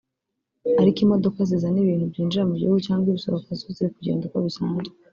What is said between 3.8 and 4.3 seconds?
kugenda